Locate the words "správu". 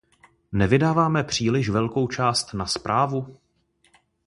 2.65-3.37